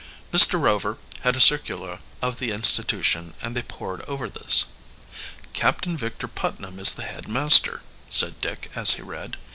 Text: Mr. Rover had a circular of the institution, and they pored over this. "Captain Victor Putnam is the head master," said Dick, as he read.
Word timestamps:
Mr. 0.33 0.59
Rover 0.59 0.97
had 1.19 1.35
a 1.35 1.39
circular 1.39 1.99
of 2.23 2.39
the 2.39 2.49
institution, 2.49 3.35
and 3.39 3.55
they 3.55 3.61
pored 3.61 4.01
over 4.09 4.27
this. 4.27 4.65
"Captain 5.53 5.95
Victor 5.95 6.27
Putnam 6.27 6.79
is 6.79 6.93
the 6.93 7.03
head 7.03 7.27
master," 7.27 7.83
said 8.09 8.41
Dick, 8.41 8.71
as 8.73 8.93
he 8.93 9.03
read. 9.03 9.37